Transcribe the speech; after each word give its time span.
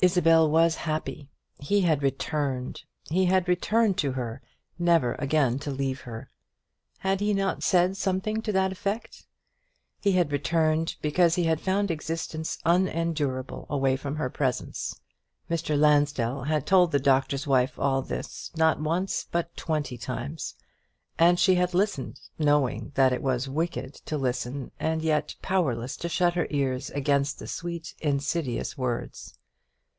Isabel 0.00 0.48
was 0.48 0.76
happy. 0.76 1.28
He 1.58 1.80
had 1.80 2.04
returned; 2.04 2.84
he 3.10 3.24
had 3.24 3.48
returned 3.48 3.98
to 3.98 4.12
her; 4.12 4.40
never 4.78 5.14
again 5.18 5.58
to 5.58 5.72
leave 5.72 6.02
her! 6.02 6.30
Had 6.98 7.18
he 7.18 7.34
not 7.34 7.64
said 7.64 7.96
something 7.96 8.40
to 8.42 8.52
that 8.52 8.70
effect? 8.70 9.26
He 10.00 10.12
had 10.12 10.30
returned, 10.30 10.94
because 11.02 11.34
he 11.34 11.42
had 11.46 11.60
found 11.60 11.90
existence 11.90 12.60
unendurable 12.64 13.66
away 13.68 13.96
from 13.96 14.14
her 14.14 14.30
presence. 14.30 15.00
Mr. 15.50 15.76
Lansdell 15.76 16.44
had 16.44 16.64
told 16.64 16.92
the 16.92 17.00
Doctor's 17.00 17.48
Wife 17.48 17.76
all 17.76 18.00
this, 18.00 18.52
not 18.56 18.80
once, 18.80 19.26
but 19.32 19.56
twenty 19.56 19.98
times; 19.98 20.54
and 21.18 21.40
she 21.40 21.56
had 21.56 21.74
listened, 21.74 22.20
knowing 22.38 22.92
that 22.94 23.12
it 23.12 23.20
was 23.20 23.48
wicked 23.48 23.94
to 24.06 24.16
listen, 24.16 24.70
and 24.78 25.02
yet 25.02 25.34
powerless 25.42 25.96
to 25.96 26.08
shut 26.08 26.34
her 26.34 26.46
ears 26.50 26.88
against 26.90 27.40
the 27.40 27.48
sweet 27.48 27.96
insidious 28.00 28.78
words. 28.78 29.34